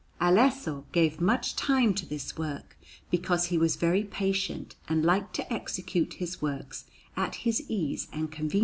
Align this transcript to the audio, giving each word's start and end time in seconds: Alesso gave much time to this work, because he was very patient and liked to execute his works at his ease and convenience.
Alesso 0.19 0.85
gave 0.91 1.21
much 1.21 1.55
time 1.55 1.93
to 1.93 2.07
this 2.07 2.35
work, 2.35 2.75
because 3.11 3.45
he 3.45 3.57
was 3.59 3.75
very 3.75 4.03
patient 4.03 4.75
and 4.89 5.05
liked 5.05 5.35
to 5.35 5.53
execute 5.53 6.15
his 6.15 6.41
works 6.41 6.85
at 7.15 7.35
his 7.45 7.61
ease 7.69 8.07
and 8.11 8.31
convenience. 8.31 8.59